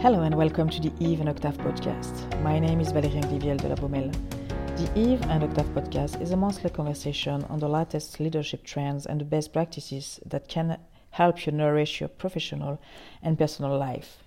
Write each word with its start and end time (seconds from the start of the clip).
Hello 0.00 0.22
and 0.22 0.34
welcome 0.34 0.68
to 0.68 0.80
the 0.80 0.92
Eve 1.00 1.20
and 1.20 1.28
Octave 1.28 1.56
podcast. 1.58 2.42
My 2.42 2.58
name 2.58 2.80
is 2.80 2.92
Valérie 2.92 3.24
Viviel 3.24 3.56
de 3.56 3.68
la 3.68 3.74
Baumelle. 3.74 4.12
The 4.76 4.90
Eve 5.00 5.22
and 5.30 5.44
Octave 5.44 5.68
podcast 5.68 6.20
is 6.20 6.32
a 6.32 6.36
monthly 6.36 6.70
conversation 6.70 7.44
on 7.44 7.58
the 7.58 7.68
latest 7.68 8.20
leadership 8.20 8.64
trends 8.64 9.06
and 9.06 9.20
the 9.20 9.24
best 9.24 9.52
practices 9.52 10.20
that 10.26 10.48
can 10.48 10.78
help 11.10 11.46
you 11.46 11.52
nourish 11.52 12.00
your 12.00 12.08
professional 12.08 12.80
and 13.22 13.38
personal 13.38 13.78
life. 13.78 14.18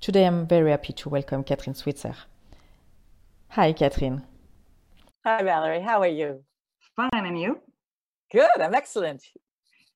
Today 0.00 0.26
I'm 0.26 0.46
very 0.46 0.70
happy 0.70 0.92
to 0.92 1.08
welcome 1.08 1.44
Kathrine 1.44 1.76
Switzer. 1.76 2.14
Hi, 3.50 3.72
Kathrine. 3.72 4.24
Hi, 5.24 5.42
Valerie. 5.42 5.80
How 5.80 6.00
are 6.00 6.08
you? 6.08 6.44
Fine, 6.96 7.10
and 7.26 7.40
you? 7.40 7.60
Good. 8.30 8.60
I'm 8.60 8.74
excellent. 8.74 9.22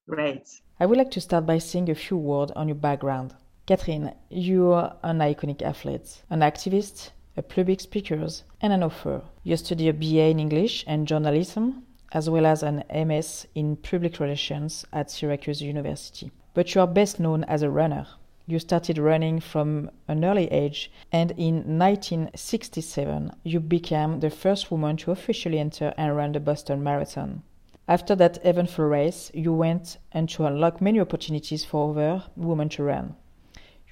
Great. 0.08 0.48
I 0.82 0.86
would 0.86 0.96
like 0.96 1.10
to 1.10 1.20
start 1.20 1.44
by 1.44 1.58
saying 1.58 1.90
a 1.90 1.94
few 1.94 2.16
words 2.16 2.52
on 2.52 2.66
your 2.66 2.74
background. 2.74 3.34
Kathrine, 3.66 4.14
you 4.30 4.72
are 4.72 4.96
an 5.02 5.18
iconic 5.18 5.60
athlete, 5.60 6.22
an 6.30 6.40
activist, 6.40 7.10
a 7.36 7.42
public 7.42 7.82
speaker, 7.82 8.26
and 8.62 8.72
an 8.72 8.82
author. 8.82 9.20
You 9.44 9.58
study 9.58 9.88
a 9.88 9.92
BA 9.92 10.30
in 10.30 10.40
English 10.40 10.84
and 10.86 11.06
journalism, 11.06 11.82
as 12.12 12.30
well 12.30 12.46
as 12.46 12.62
an 12.62 12.82
MS 12.90 13.46
in 13.54 13.76
public 13.76 14.20
relations 14.20 14.86
at 14.90 15.10
Syracuse 15.10 15.60
University. 15.60 16.32
But 16.54 16.74
you 16.74 16.80
are 16.80 16.86
best 16.86 17.20
known 17.20 17.44
as 17.44 17.60
a 17.60 17.68
runner. 17.68 18.06
You 18.46 18.58
started 18.58 18.96
running 18.96 19.40
from 19.40 19.90
an 20.08 20.24
early 20.24 20.50
age, 20.50 20.90
and 21.12 21.32
in 21.32 21.78
1967, 21.78 23.32
you 23.44 23.60
became 23.60 24.20
the 24.20 24.30
first 24.30 24.70
woman 24.70 24.96
to 24.96 25.10
officially 25.10 25.58
enter 25.58 25.92
and 25.98 26.16
run 26.16 26.32
the 26.32 26.40
Boston 26.40 26.82
Marathon. 26.82 27.42
After 27.90 28.14
that 28.14 28.38
eventful 28.44 28.84
race, 28.84 29.32
you 29.34 29.52
went 29.52 29.98
and 30.12 30.28
to 30.28 30.46
unlock 30.46 30.80
many 30.80 31.00
opportunities 31.00 31.64
for 31.64 31.90
other 31.90 32.22
women 32.36 32.68
to 32.68 32.84
run. 32.84 33.16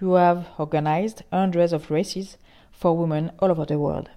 You 0.01 0.13
have 0.13 0.47
organized 0.57 1.25
hundreds 1.33 1.73
of 1.73 1.91
races 1.91 2.37
for 2.71 2.97
women 2.97 3.33
all 3.41 3.51
over 3.51 3.65
the 3.65 3.77
world. 3.77 4.09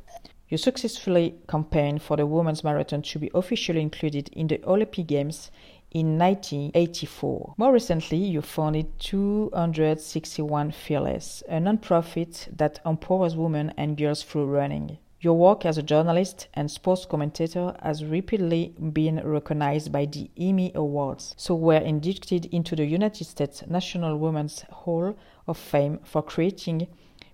You 0.49 0.57
successfully 0.57 1.33
campaigned 1.49 2.03
for 2.03 2.15
the 2.15 2.27
Women's 2.27 2.63
Marathon 2.63 3.01
to 3.01 3.17
be 3.17 3.31
officially 3.33 3.81
included 3.81 4.29
in 4.33 4.45
the 4.45 4.63
Olympic 4.65 5.07
Games 5.07 5.49
in 5.89 6.19
1984. 6.19 7.55
More 7.57 7.73
recently, 7.73 8.17
you 8.19 8.43
founded 8.43 8.99
261 8.99 10.73
Fearless, 10.73 11.41
a 11.49 11.59
non-profit 11.59 12.49
that 12.55 12.79
empowers 12.85 13.35
women 13.35 13.73
and 13.77 13.97
girls 13.97 14.21
through 14.21 14.45
running. 14.45 14.99
Your 15.23 15.35
work 15.35 15.67
as 15.67 15.77
a 15.77 15.83
journalist 15.83 16.47
and 16.55 16.71
sports 16.71 17.05
commentator 17.05 17.75
has 17.83 18.03
repeatedly 18.03 18.73
been 18.91 19.21
recognized 19.23 19.91
by 19.91 20.07
the 20.07 20.31
Emmy 20.35 20.71
Awards, 20.73 21.35
so 21.37 21.53
were 21.53 21.75
inducted 21.75 22.45
into 22.45 22.75
the 22.75 22.87
United 22.87 23.25
States 23.25 23.63
National 23.67 24.17
Women's 24.17 24.63
Hall 24.71 25.15
of 25.45 25.59
Fame 25.59 25.99
for 26.03 26.23
creating 26.23 26.87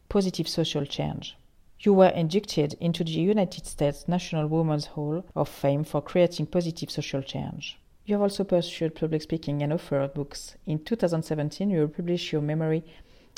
positive 0.09 0.49
social 0.49 0.85
change. 0.85 1.37
You 1.79 1.93
were 1.93 2.09
inducted 2.09 2.73
into 2.81 3.05
the 3.05 3.11
United 3.11 3.65
States 3.65 4.05
National 4.05 4.49
Women's 4.49 4.87
Hall 4.87 5.23
of 5.33 5.47
Fame 5.47 5.85
for 5.85 6.01
creating 6.01 6.47
positive 6.47 6.91
social 6.91 7.21
change. 7.21 7.79
You 8.05 8.15
have 8.15 8.21
also 8.21 8.43
pursued 8.43 8.95
public 8.95 9.21
speaking 9.21 9.61
and 9.63 9.71
authored 9.71 10.13
books. 10.13 10.57
In 10.65 10.79
2017, 10.83 11.69
you 11.69 11.87
published 11.87 12.33
your 12.33 12.41
memory 12.41 12.83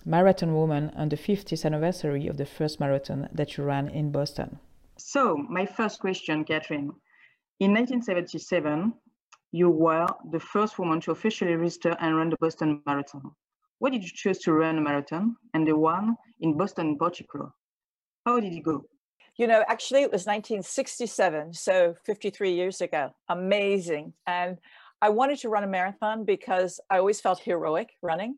Marathon 0.05 0.53
Woman 0.53 0.91
on 0.95 1.09
the 1.09 1.17
50th 1.17 1.65
anniversary 1.65 2.27
of 2.27 2.37
the 2.37 2.45
first 2.45 2.79
marathon 2.79 3.27
that 3.33 3.57
you 3.57 3.63
ran 3.63 3.89
in 3.89 4.11
Boston. 4.11 4.59
So, 4.97 5.35
my 5.37 5.65
first 5.65 5.99
question, 5.99 6.45
Kathrine. 6.45 6.91
In 7.59 7.73
1977, 7.73 8.93
you 9.51 9.69
were 9.69 10.07
the 10.31 10.39
first 10.39 10.79
woman 10.79 11.01
to 11.01 11.11
officially 11.11 11.55
register 11.55 11.97
and 11.99 12.15
run 12.15 12.29
the 12.29 12.37
Boston 12.39 12.81
Marathon. 12.85 13.31
Why 13.79 13.89
did 13.89 14.03
you 14.03 14.11
choose 14.13 14.39
to 14.39 14.53
run 14.53 14.77
a 14.77 14.81
marathon 14.81 15.35
and 15.53 15.67
the 15.67 15.75
one 15.75 16.15
in 16.39 16.57
Boston 16.57 16.89
in 16.89 16.97
particular? 16.97 17.49
How 18.25 18.39
did 18.39 18.53
it 18.53 18.63
go? 18.63 18.85
You 19.37 19.47
know, 19.47 19.63
actually, 19.67 20.01
it 20.01 20.11
was 20.11 20.25
1967, 20.25 21.53
so 21.53 21.95
53 22.05 22.53
years 22.53 22.81
ago. 22.81 23.11
Amazing. 23.29 24.13
And 24.27 24.57
I 25.01 25.09
wanted 25.09 25.39
to 25.39 25.49
run 25.49 25.63
a 25.63 25.67
marathon 25.67 26.25
because 26.25 26.79
I 26.89 26.97
always 26.97 27.21
felt 27.21 27.39
heroic 27.39 27.91
running 28.01 28.35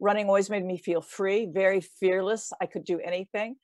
running 0.00 0.26
always 0.26 0.50
made 0.50 0.64
me 0.64 0.78
feel 0.78 1.00
free, 1.00 1.46
very 1.46 1.80
fearless. 1.80 2.52
I 2.60 2.66
could 2.66 2.84
do 2.84 3.00
anything. 3.00 3.56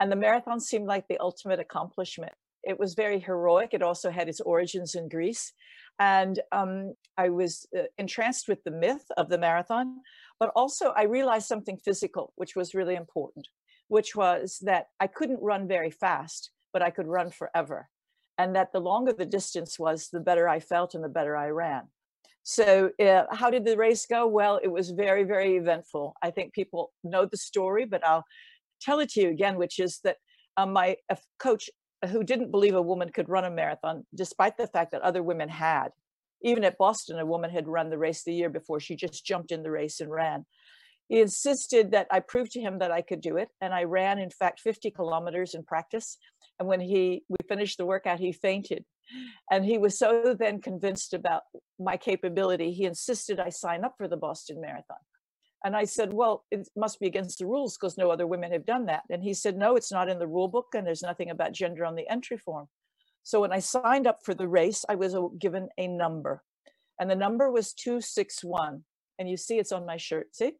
And 0.00 0.10
the 0.10 0.16
marathon 0.16 0.60
seemed 0.60 0.86
like 0.86 1.06
the 1.08 1.18
ultimate 1.18 1.60
accomplishment. 1.60 2.32
It 2.64 2.78
was 2.78 2.94
very 2.94 3.18
heroic. 3.18 3.70
It 3.72 3.82
also 3.82 4.10
had 4.10 4.28
its 4.28 4.40
origins 4.40 4.94
in 4.94 5.08
Greece. 5.08 5.52
And 5.98 6.40
um, 6.52 6.94
I 7.18 7.28
was 7.28 7.66
uh, 7.76 7.82
entranced 7.98 8.48
with 8.48 8.62
the 8.64 8.70
myth 8.70 9.04
of 9.16 9.28
the 9.28 9.38
marathon, 9.38 10.00
but 10.40 10.50
also 10.56 10.92
I 10.96 11.04
realized 11.04 11.46
something 11.46 11.76
physical, 11.76 12.32
which 12.36 12.56
was 12.56 12.74
really 12.74 12.94
important, 12.94 13.48
which 13.88 14.16
was 14.16 14.58
that 14.62 14.86
I 15.00 15.06
couldn't 15.06 15.42
run 15.42 15.68
very 15.68 15.90
fast, 15.90 16.50
but 16.72 16.82
I 16.82 16.90
could 16.90 17.06
run 17.06 17.30
forever. 17.30 17.88
And 18.38 18.56
that 18.56 18.72
the 18.72 18.80
longer 18.80 19.12
the 19.12 19.26
distance 19.26 19.78
was, 19.78 20.08
the 20.08 20.20
better 20.20 20.48
I 20.48 20.60
felt 20.60 20.94
and 20.94 21.04
the 21.04 21.08
better 21.08 21.36
I 21.36 21.48
ran. 21.48 21.88
So, 22.44 22.90
uh, 23.00 23.24
how 23.30 23.50
did 23.50 23.64
the 23.64 23.76
race 23.76 24.06
go? 24.06 24.26
Well, 24.26 24.58
it 24.62 24.68
was 24.68 24.90
very, 24.90 25.22
very 25.24 25.56
eventful. 25.56 26.14
I 26.22 26.30
think 26.30 26.52
people 26.52 26.92
know 27.04 27.24
the 27.24 27.36
story, 27.36 27.84
but 27.84 28.04
I'll 28.04 28.24
tell 28.80 28.98
it 28.98 29.10
to 29.10 29.22
you 29.22 29.28
again, 29.30 29.56
which 29.56 29.78
is 29.78 30.00
that 30.02 30.16
um, 30.56 30.72
my 30.72 30.96
coach, 31.38 31.70
who 32.08 32.24
didn't 32.24 32.50
believe 32.50 32.74
a 32.74 32.82
woman 32.82 33.10
could 33.10 33.28
run 33.28 33.44
a 33.44 33.50
marathon, 33.50 34.04
despite 34.14 34.56
the 34.56 34.66
fact 34.66 34.90
that 34.90 35.02
other 35.02 35.22
women 35.22 35.48
had, 35.48 35.90
even 36.42 36.64
at 36.64 36.78
Boston, 36.78 37.20
a 37.20 37.26
woman 37.26 37.50
had 37.50 37.68
run 37.68 37.90
the 37.90 37.98
race 37.98 38.24
the 38.24 38.34
year 38.34 38.50
before. 38.50 38.80
She 38.80 38.96
just 38.96 39.24
jumped 39.24 39.52
in 39.52 39.62
the 39.62 39.70
race 39.70 40.00
and 40.00 40.10
ran. 40.10 40.44
He 41.08 41.20
insisted 41.20 41.92
that 41.92 42.08
I 42.10 42.20
prove 42.20 42.50
to 42.50 42.60
him 42.60 42.78
that 42.78 42.90
I 42.90 43.02
could 43.02 43.20
do 43.20 43.36
it. 43.36 43.48
And 43.60 43.72
I 43.72 43.84
ran, 43.84 44.18
in 44.18 44.30
fact, 44.30 44.60
50 44.60 44.90
kilometers 44.90 45.54
in 45.54 45.62
practice. 45.62 46.18
And 46.58 46.68
when 46.68 46.80
he 46.80 47.22
we 47.28 47.36
finished 47.48 47.78
the 47.78 47.86
workout, 47.86 48.18
he 48.18 48.32
fainted 48.32 48.84
and 49.50 49.64
he 49.64 49.78
was 49.78 49.98
so 49.98 50.34
then 50.38 50.60
convinced 50.60 51.14
about 51.14 51.42
my 51.78 51.96
capability, 51.96 52.72
he 52.72 52.84
insisted 52.84 53.40
I 53.40 53.50
sign 53.50 53.84
up 53.84 53.94
for 53.98 54.08
the 54.08 54.16
Boston 54.16 54.60
Marathon. 54.60 54.98
And 55.64 55.76
I 55.76 55.84
said, 55.84 56.12
Well, 56.12 56.44
it 56.50 56.68
must 56.76 56.98
be 56.98 57.06
against 57.06 57.38
the 57.38 57.46
rules 57.46 57.76
because 57.76 57.96
no 57.96 58.10
other 58.10 58.26
women 58.26 58.52
have 58.52 58.66
done 58.66 58.86
that. 58.86 59.02
And 59.10 59.22
he 59.22 59.34
said, 59.34 59.56
No, 59.56 59.76
it's 59.76 59.92
not 59.92 60.08
in 60.08 60.18
the 60.18 60.26
rule 60.26 60.48
book, 60.48 60.68
and 60.74 60.86
there's 60.86 61.02
nothing 61.02 61.30
about 61.30 61.52
gender 61.52 61.84
on 61.84 61.94
the 61.94 62.08
entry 62.10 62.36
form. 62.36 62.68
So 63.22 63.40
when 63.40 63.52
I 63.52 63.60
signed 63.60 64.06
up 64.06 64.20
for 64.24 64.34
the 64.34 64.48
race, 64.48 64.84
I 64.88 64.96
was 64.96 65.14
uh, 65.14 65.28
given 65.38 65.68
a 65.78 65.86
number, 65.86 66.42
and 66.98 67.08
the 67.08 67.14
number 67.14 67.50
was 67.50 67.72
261. 67.74 68.82
And 69.18 69.30
you 69.30 69.36
see 69.36 69.58
it's 69.58 69.72
on 69.72 69.86
my 69.86 69.98
shirt, 69.98 70.34
see? 70.34 70.54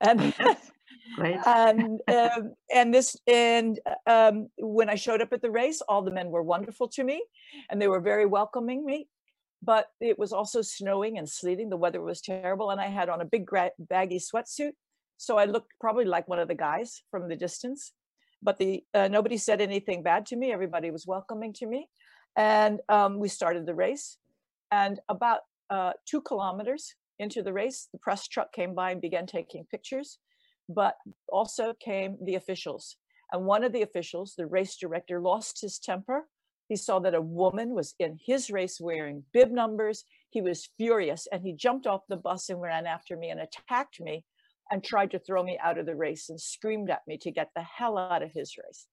And 0.00 0.34
And 1.46 2.00
um, 2.08 2.54
and 2.74 2.92
this 2.92 3.16
and 3.26 3.78
um, 4.06 4.48
when 4.58 4.88
I 4.88 4.94
showed 4.96 5.22
up 5.22 5.32
at 5.32 5.42
the 5.42 5.50
race, 5.50 5.80
all 5.82 6.02
the 6.02 6.10
men 6.10 6.30
were 6.30 6.42
wonderful 6.42 6.88
to 6.88 7.04
me, 7.04 7.22
and 7.70 7.80
they 7.80 7.88
were 7.88 8.00
very 8.00 8.26
welcoming 8.26 8.84
me. 8.84 9.08
But 9.62 9.86
it 10.00 10.18
was 10.18 10.32
also 10.32 10.62
snowing 10.62 11.18
and 11.18 11.28
sleeting. 11.28 11.68
The 11.70 11.76
weather 11.76 12.02
was 12.02 12.20
terrible, 12.20 12.70
and 12.70 12.80
I 12.80 12.86
had 12.86 13.08
on 13.08 13.20
a 13.20 13.24
big 13.24 13.48
baggy 13.78 14.18
sweatsuit, 14.18 14.72
so 15.16 15.38
I 15.38 15.46
looked 15.46 15.72
probably 15.80 16.04
like 16.04 16.28
one 16.28 16.38
of 16.38 16.48
the 16.48 16.54
guys 16.54 17.02
from 17.10 17.28
the 17.28 17.36
distance. 17.36 17.92
But 18.42 18.58
the 18.58 18.84
uh, 18.92 19.08
nobody 19.08 19.38
said 19.38 19.60
anything 19.60 20.02
bad 20.02 20.26
to 20.26 20.36
me. 20.36 20.52
Everybody 20.52 20.90
was 20.90 21.06
welcoming 21.06 21.52
to 21.54 21.66
me, 21.66 21.88
and 22.36 22.80
um, 22.88 23.18
we 23.18 23.28
started 23.28 23.66
the 23.66 23.74
race. 23.74 24.18
And 24.70 24.98
about 25.08 25.40
uh, 25.70 25.92
two 26.06 26.20
kilometers 26.20 26.94
into 27.18 27.42
the 27.42 27.52
race, 27.52 27.88
the 27.92 27.98
press 27.98 28.28
truck 28.28 28.52
came 28.52 28.74
by 28.74 28.90
and 28.90 29.00
began 29.00 29.26
taking 29.26 29.64
pictures 29.64 30.18
but 30.68 30.96
also 31.28 31.74
came 31.80 32.16
the 32.22 32.34
officials. 32.34 32.96
And 33.32 33.44
one 33.44 33.64
of 33.64 33.72
the 33.72 33.82
officials, 33.82 34.34
the 34.36 34.46
race 34.46 34.76
director, 34.76 35.20
lost 35.20 35.60
his 35.60 35.78
temper. 35.78 36.28
He 36.68 36.76
saw 36.76 36.98
that 37.00 37.14
a 37.14 37.20
woman 37.20 37.74
was 37.74 37.94
in 37.98 38.18
his 38.24 38.50
race 38.50 38.80
wearing 38.80 39.24
bib 39.32 39.50
numbers. 39.50 40.04
He 40.30 40.42
was 40.42 40.68
furious 40.76 41.26
and 41.30 41.42
he 41.42 41.52
jumped 41.52 41.86
off 41.86 42.02
the 42.08 42.16
bus 42.16 42.48
and 42.48 42.60
ran 42.60 42.86
after 42.86 43.16
me 43.16 43.30
and 43.30 43.40
attacked 43.40 44.00
me 44.00 44.24
and 44.70 44.82
tried 44.82 45.12
to 45.12 45.18
throw 45.18 45.42
me 45.42 45.58
out 45.62 45.78
of 45.78 45.86
the 45.86 45.94
race 45.94 46.28
and 46.28 46.40
screamed 46.40 46.90
at 46.90 47.02
me 47.06 47.18
to 47.18 47.30
get 47.30 47.50
the 47.54 47.62
hell 47.62 47.96
out 47.96 48.22
of 48.22 48.32
his 48.32 48.56
race. 48.56 48.86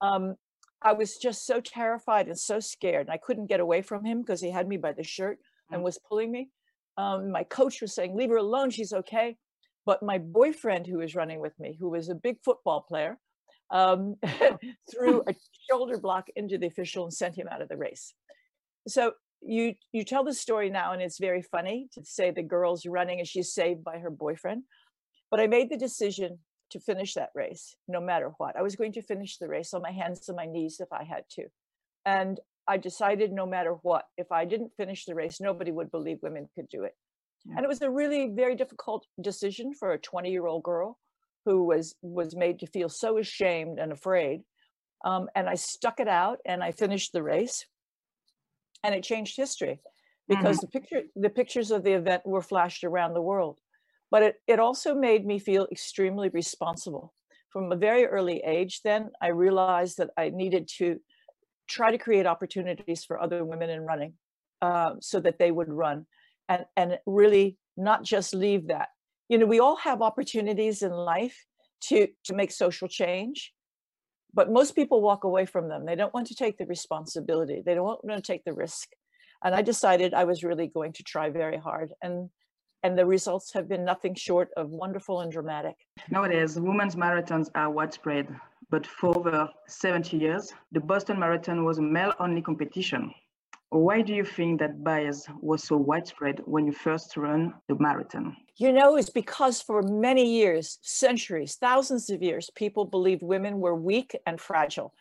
Um, 0.00 0.36
I 0.82 0.92
was 0.92 1.16
just 1.16 1.46
so 1.46 1.60
terrified 1.60 2.28
and 2.28 2.38
so 2.38 2.60
scared. 2.60 3.06
And 3.06 3.10
I 3.10 3.16
couldn't 3.16 3.46
get 3.48 3.60
away 3.60 3.82
from 3.82 4.04
him 4.04 4.20
because 4.20 4.40
he 4.40 4.50
had 4.50 4.68
me 4.68 4.76
by 4.76 4.92
the 4.92 5.02
shirt 5.02 5.38
and 5.70 5.80
mm. 5.80 5.84
was 5.84 5.98
pulling 6.08 6.30
me. 6.30 6.48
Um, 6.96 7.30
my 7.30 7.44
coach 7.44 7.80
was 7.80 7.94
saying, 7.94 8.16
Leave 8.16 8.30
her 8.30 8.36
alone. 8.36 8.70
She's 8.70 8.92
okay. 8.92 9.36
But 9.86 10.02
my 10.02 10.18
boyfriend, 10.18 10.86
who 10.86 10.98
was 10.98 11.14
running 11.14 11.40
with 11.40 11.58
me, 11.58 11.76
who 11.78 11.88
was 11.88 12.08
a 12.08 12.14
big 12.14 12.38
football 12.44 12.82
player, 12.82 13.18
um, 13.70 14.16
threw 14.90 15.22
a 15.26 15.34
shoulder 15.70 15.98
block 15.98 16.26
into 16.34 16.58
the 16.58 16.66
official 16.66 17.04
and 17.04 17.14
sent 17.14 17.38
him 17.38 17.48
out 17.50 17.62
of 17.62 17.68
the 17.68 17.76
race. 17.76 18.12
So 18.88 19.12
you 19.42 19.74
you 19.92 20.04
tell 20.04 20.24
the 20.24 20.34
story 20.34 20.70
now, 20.70 20.92
and 20.92 21.00
it's 21.00 21.18
very 21.18 21.42
funny 21.42 21.88
to 21.92 22.04
say 22.04 22.30
the 22.30 22.42
girl's 22.42 22.84
running 22.84 23.20
and 23.20 23.28
she's 23.28 23.54
saved 23.54 23.84
by 23.84 23.98
her 23.98 24.10
boyfriend. 24.10 24.64
But 25.30 25.40
I 25.40 25.46
made 25.46 25.70
the 25.70 25.76
decision 25.76 26.38
to 26.70 26.80
finish 26.80 27.14
that 27.14 27.30
race, 27.34 27.76
no 27.86 28.00
matter 28.00 28.32
what. 28.38 28.56
I 28.56 28.62
was 28.62 28.76
going 28.76 28.92
to 28.92 29.02
finish 29.02 29.38
the 29.38 29.48
race 29.48 29.72
on 29.72 29.82
my 29.82 29.92
hands 29.92 30.28
and 30.28 30.36
my 30.36 30.46
knees 30.46 30.80
if 30.80 30.92
I 30.92 31.04
had 31.04 31.24
to. 31.32 31.44
And 32.04 32.40
I 32.68 32.76
decided 32.76 33.32
no 33.32 33.46
matter 33.46 33.72
what, 33.82 34.04
if 34.16 34.32
I 34.32 34.44
didn't 34.44 34.72
finish 34.76 35.04
the 35.04 35.14
race, 35.14 35.40
nobody 35.40 35.70
would 35.70 35.90
believe 35.90 36.18
women 36.22 36.48
could 36.54 36.68
do 36.68 36.82
it. 36.82 36.94
Yeah. 37.48 37.56
And 37.56 37.64
it 37.64 37.68
was 37.68 37.82
a 37.82 37.90
really 37.90 38.28
very 38.28 38.56
difficult 38.56 39.06
decision 39.20 39.72
for 39.74 39.92
a 39.92 39.98
20 39.98 40.30
year 40.30 40.46
old 40.46 40.62
girl 40.62 40.98
who 41.44 41.64
was 41.64 41.94
was 42.02 42.34
made 42.34 42.58
to 42.60 42.66
feel 42.66 42.88
so 42.88 43.18
ashamed 43.18 43.78
and 43.78 43.92
afraid. 43.92 44.42
Um, 45.04 45.28
and 45.34 45.48
I 45.48 45.54
stuck 45.54 46.00
it 46.00 46.08
out 46.08 46.38
and 46.44 46.62
I 46.62 46.72
finished 46.72 47.12
the 47.12 47.22
race. 47.22 47.64
And 48.82 48.94
it 48.94 49.02
changed 49.02 49.36
history 49.36 49.80
because 50.28 50.58
mm-hmm. 50.58 50.66
the 50.66 50.80
picture 50.80 51.02
the 51.14 51.30
pictures 51.30 51.70
of 51.70 51.82
the 51.82 51.92
event 51.92 52.22
were 52.26 52.42
flashed 52.42 52.84
around 52.84 53.14
the 53.14 53.22
world. 53.22 53.58
But 54.10 54.22
it, 54.22 54.34
it 54.46 54.60
also 54.60 54.94
made 54.94 55.26
me 55.26 55.38
feel 55.38 55.66
extremely 55.70 56.28
responsible. 56.28 57.12
From 57.52 57.72
a 57.72 57.76
very 57.76 58.04
early 58.04 58.42
age, 58.44 58.82
then 58.82 59.10
I 59.20 59.28
realized 59.28 59.98
that 59.98 60.10
I 60.16 60.30
needed 60.30 60.68
to 60.78 61.00
try 61.68 61.90
to 61.90 61.98
create 61.98 62.26
opportunities 62.26 63.04
for 63.04 63.20
other 63.20 63.44
women 63.44 63.70
in 63.70 63.80
running 63.80 64.14
uh, 64.62 64.94
so 65.00 65.20
that 65.20 65.38
they 65.38 65.50
would 65.50 65.72
run 65.72 66.06
and, 66.48 66.64
and 66.76 66.98
really 67.06 67.58
not 67.76 68.04
just 68.04 68.34
leave 68.34 68.68
that. 68.68 68.88
You 69.28 69.38
know, 69.38 69.46
we 69.46 69.60
all 69.60 69.76
have 69.76 70.02
opportunities 70.02 70.82
in 70.82 70.92
life 70.92 71.44
to, 71.84 72.08
to 72.24 72.34
make 72.34 72.50
social 72.50 72.88
change, 72.88 73.52
but 74.32 74.50
most 74.50 74.74
people 74.74 75.00
walk 75.02 75.24
away 75.24 75.46
from 75.46 75.68
them. 75.68 75.84
They 75.84 75.96
don't 75.96 76.14
want 76.14 76.28
to 76.28 76.34
take 76.34 76.58
the 76.58 76.66
responsibility, 76.66 77.62
they 77.64 77.74
don't 77.74 77.84
want 77.84 78.24
to 78.24 78.32
take 78.32 78.44
the 78.44 78.52
risk. 78.52 78.88
And 79.44 79.54
I 79.54 79.62
decided 79.62 80.14
I 80.14 80.24
was 80.24 80.42
really 80.42 80.66
going 80.66 80.92
to 80.94 81.02
try 81.02 81.28
very 81.30 81.58
hard. 81.58 81.92
And 82.02 82.30
and 82.82 82.96
the 82.96 83.06
results 83.06 83.52
have 83.52 83.68
been 83.68 83.84
nothing 83.84 84.14
short 84.14 84.48
of 84.56 84.70
wonderful 84.70 85.22
and 85.22 85.32
dramatic. 85.32 85.74
Nowadays, 86.10 86.60
women's 86.60 86.94
marathons 86.94 87.48
are 87.56 87.68
widespread, 87.68 88.28
but 88.70 88.86
for 88.86 89.16
over 89.16 89.48
70 89.66 90.16
years, 90.16 90.52
the 90.70 90.80
Boston 90.80 91.18
Marathon 91.18 91.64
was 91.64 91.78
a 91.78 91.82
male 91.82 92.14
only 92.20 92.42
competition. 92.42 93.12
Why 93.70 94.00
do 94.00 94.14
you 94.14 94.24
think 94.24 94.60
that 94.60 94.84
bias 94.84 95.26
was 95.40 95.64
so 95.64 95.76
widespread 95.76 96.40
when 96.44 96.66
you 96.66 96.72
first 96.72 97.16
ran 97.16 97.52
the 97.68 97.74
marathon? 97.78 98.36
You 98.56 98.72
know, 98.72 98.96
it's 98.96 99.10
because 99.10 99.60
for 99.60 99.82
many 99.82 100.24
years, 100.24 100.78
centuries, 100.82 101.56
thousands 101.56 102.08
of 102.08 102.22
years, 102.22 102.48
people 102.54 102.84
believed 102.84 103.22
women 103.22 103.58
were 103.58 103.74
weak 103.74 104.16
and 104.24 104.40
fragile, 104.40 104.94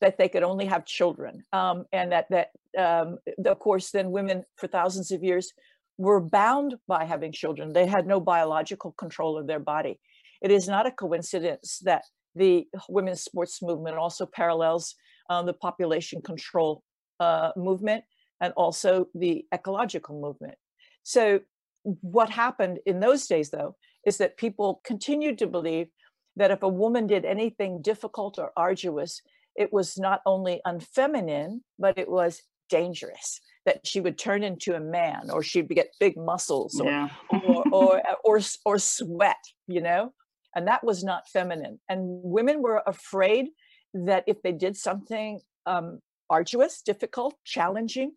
that 0.00 0.18
they 0.18 0.28
could 0.28 0.42
only 0.42 0.66
have 0.66 0.84
children, 0.84 1.42
um, 1.52 1.86
and 1.92 2.12
that 2.12 2.26
that 2.30 2.50
um, 2.78 3.18
of 3.44 3.58
course 3.58 3.90
then 3.90 4.10
women 4.10 4.44
for 4.56 4.68
thousands 4.68 5.10
of 5.10 5.24
years 5.24 5.52
were 5.98 6.20
bound 6.20 6.76
by 6.86 7.04
having 7.04 7.32
children. 7.32 7.72
They 7.72 7.86
had 7.86 8.06
no 8.06 8.20
biological 8.20 8.92
control 8.92 9.38
of 9.38 9.46
their 9.46 9.58
body. 9.58 9.98
It 10.40 10.50
is 10.50 10.68
not 10.68 10.86
a 10.86 10.90
coincidence 10.90 11.80
that 11.84 12.04
the 12.34 12.66
women's 12.88 13.22
sports 13.22 13.60
movement 13.60 13.96
also 13.96 14.24
parallels 14.24 14.94
um, 15.28 15.46
the 15.46 15.52
population 15.52 16.22
control 16.22 16.82
uh, 17.20 17.52
movement 17.56 18.04
and 18.40 18.52
also 18.56 19.06
the 19.14 19.44
ecological 19.54 20.20
movement. 20.20 20.56
So, 21.02 21.40
what 21.82 22.28
happened 22.28 22.78
in 22.84 23.00
those 23.00 23.26
days, 23.26 23.50
though, 23.50 23.76
is 24.06 24.18
that 24.18 24.36
people 24.36 24.80
continued 24.84 25.38
to 25.38 25.46
believe 25.46 25.88
that 26.36 26.50
if 26.50 26.62
a 26.62 26.68
woman 26.68 27.06
did 27.06 27.24
anything 27.24 27.80
difficult 27.80 28.38
or 28.38 28.52
arduous, 28.56 29.22
it 29.56 29.72
was 29.72 29.98
not 29.98 30.20
only 30.26 30.60
unfeminine, 30.66 31.60
but 31.78 31.98
it 31.98 32.10
was 32.10 32.42
dangerous. 32.68 33.40
That 33.66 33.86
she 33.86 34.00
would 34.00 34.18
turn 34.18 34.42
into 34.42 34.74
a 34.74 34.80
man, 34.80 35.30
or 35.30 35.42
she'd 35.42 35.68
get 35.68 35.88
big 36.00 36.16
muscles, 36.16 36.80
or 36.80 36.90
yeah. 36.90 37.08
or, 37.46 37.64
or, 37.72 38.02
or 38.24 38.40
or 38.64 38.78
sweat, 38.78 39.36
you 39.66 39.82
know, 39.82 40.12
and 40.54 40.66
that 40.66 40.82
was 40.82 41.04
not 41.04 41.28
feminine. 41.28 41.78
And 41.88 42.00
women 42.22 42.62
were 42.62 42.82
afraid 42.86 43.48
that 43.92 44.24
if 44.26 44.40
they 44.42 44.52
did 44.52 44.76
something 44.76 45.40
um, 45.66 46.00
arduous, 46.30 46.80
difficult, 46.80 47.34
challenging, 47.44 48.12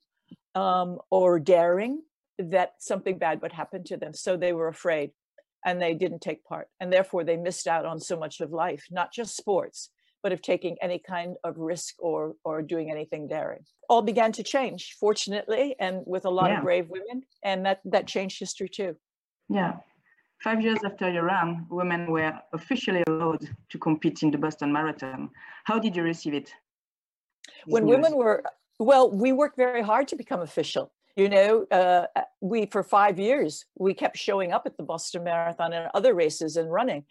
um, 0.55 0.99
or 1.09 1.39
daring, 1.39 2.01
that 2.39 2.73
something 2.79 3.17
bad 3.17 3.41
would 3.41 3.51
happen 3.51 3.83
to 3.85 3.97
them. 3.97 4.13
So 4.13 4.37
they 4.37 4.53
were 4.53 4.67
afraid 4.67 5.11
and 5.65 5.81
they 5.81 5.93
didn't 5.93 6.21
take 6.21 6.43
part. 6.45 6.67
And 6.79 6.91
therefore, 6.91 7.23
they 7.23 7.37
missed 7.37 7.67
out 7.67 7.85
on 7.85 7.99
so 7.99 8.17
much 8.17 8.39
of 8.39 8.51
life, 8.51 8.85
not 8.91 9.13
just 9.13 9.35
sports, 9.35 9.89
but 10.21 10.31
of 10.31 10.41
taking 10.41 10.77
any 10.81 10.99
kind 10.99 11.35
of 11.43 11.57
risk 11.57 11.95
or, 11.99 12.35
or 12.45 12.61
doing 12.61 12.91
anything 12.91 13.27
daring. 13.27 13.65
All 13.89 14.01
began 14.01 14.31
to 14.33 14.43
change, 14.43 14.95
fortunately, 14.99 15.75
and 15.79 16.01
with 16.05 16.25
a 16.25 16.29
lot 16.29 16.49
yeah. 16.49 16.57
of 16.57 16.63
brave 16.63 16.87
women. 16.89 17.23
And 17.43 17.65
that, 17.65 17.81
that 17.85 18.07
changed 18.07 18.39
history 18.39 18.69
too. 18.69 18.95
Yeah. 19.49 19.77
Five 20.43 20.61
years 20.61 20.79
after 20.83 21.09
your 21.09 21.23
run, 21.23 21.65
women 21.69 22.11
were 22.11 22.33
officially 22.53 23.03
allowed 23.07 23.47
to 23.69 23.77
compete 23.77 24.23
in 24.23 24.31
the 24.31 24.37
Boston 24.37 24.73
Marathon. 24.73 25.29
How 25.63 25.79
did 25.79 25.95
you 25.95 26.03
receive 26.03 26.33
it? 26.33 26.53
When 27.65 27.85
women 27.85 28.15
were 28.15 28.43
well 28.79 29.09
we 29.11 29.31
worked 29.31 29.57
very 29.57 29.81
hard 29.81 30.07
to 30.07 30.15
become 30.15 30.41
official 30.41 30.91
you 31.15 31.29
know 31.29 31.65
uh, 31.71 32.05
uh, 32.15 32.21
we 32.41 32.65
for 32.65 32.83
five 32.83 33.19
years 33.19 33.65
we 33.77 33.93
kept 33.93 34.17
showing 34.17 34.51
up 34.51 34.63
at 34.65 34.77
the 34.77 34.83
boston 34.83 35.23
marathon 35.23 35.73
and 35.73 35.89
other 35.93 36.13
races 36.13 36.57
and 36.57 36.71
running. 36.71 37.03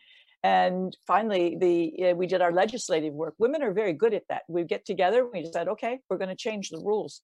And 0.45 0.97
finally 1.07 1.57
the 1.59 2.11
uh, 2.11 2.15
we 2.15 2.27
did 2.27 2.43
our 2.43 2.53
legislative 2.53 3.15
work. 3.15 3.35
Women 3.39 3.63
are 3.63 3.73
very 3.73 3.93
good 3.93 4.13
at 4.13 4.25
that. 4.29 4.43
We 4.49 4.65
get 4.65 4.85
together 4.85 5.29
we 5.33 5.49
said 5.53 5.69
okay 5.69 6.01
we're 6.09 6.19
going 6.19 6.31
to 6.31 6.37
change 6.37 6.71
the 6.71 6.79
rules. 6.79 7.23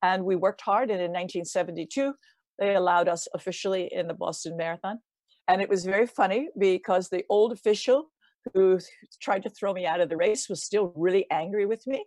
And 0.00 0.24
we 0.24 0.36
worked 0.36 0.60
hard 0.60 0.90
and 0.90 1.00
in 1.00 1.10
1972 1.10 2.14
they 2.58 2.74
allowed 2.74 3.08
us 3.08 3.26
officially 3.34 3.88
in 3.92 4.06
the 4.06 4.14
boston 4.14 4.56
marathon. 4.56 5.00
And 5.48 5.60
it 5.60 5.68
was 5.68 5.84
very 5.84 6.06
funny 6.06 6.48
because 6.56 7.08
the 7.08 7.24
old 7.28 7.50
official 7.52 8.10
who 8.54 8.78
tried 9.20 9.42
to 9.42 9.50
throw 9.50 9.72
me 9.72 9.86
out 9.86 10.00
of 10.00 10.08
the 10.08 10.16
race 10.16 10.48
was 10.48 10.62
still 10.62 10.92
really 10.96 11.26
angry 11.30 11.66
with 11.66 11.84
me 11.86 12.04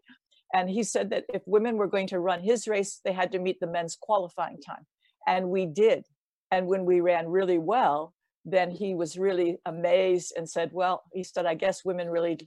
and 0.56 0.70
he 0.70 0.84
said 0.84 1.10
that 1.10 1.26
if 1.34 1.42
women 1.46 1.76
were 1.76 1.88
going 1.88 2.08
to 2.08 2.20
run 2.20 2.42
his 2.42 2.66
race, 2.66 3.02
they 3.04 3.12
had 3.12 3.34
to 3.34 3.40
meet 3.40 3.60
the 3.60 3.68
men's 3.68 3.98
qualifying 4.00 4.62
time. 4.66 4.88
And 5.28 5.50
we 5.50 5.66
did. 5.66 6.06
And 6.50 6.68
when 6.68 6.86
we 6.86 7.02
ran 7.02 7.28
really 7.28 7.58
well, 7.58 8.14
then 8.46 8.72
he 8.72 8.96
was 8.96 9.18
really 9.18 9.58
amazed 9.66 10.34
and 10.38 10.50
said, 10.50 10.70
Well, 10.72 11.04
he 11.12 11.24
said, 11.24 11.46
I 11.46 11.56
guess 11.56 11.84
women 11.84 12.10
really 12.10 12.38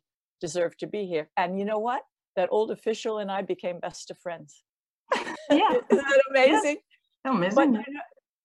deserve 0.41 0.75
to 0.79 0.87
be 0.87 1.05
here. 1.05 1.29
And 1.37 1.59
you 1.59 1.67
know 1.67 1.81
what? 1.81 2.01
That 2.35 2.49
old 2.51 2.71
official 2.71 3.19
and 3.19 3.31
I 3.31 3.43
became 3.43 3.79
best 3.79 4.11
of 4.11 4.19
friends. 4.19 4.65
Yeah. 5.51 5.79
Isn't 5.91 6.07
that 6.07 6.23
amazing? 6.31 6.77
Yeah. 7.25 7.33
Amazing. 7.33 7.73
But, 7.73 7.83